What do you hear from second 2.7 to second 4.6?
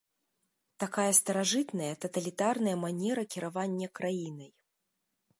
манера кіравання краінай.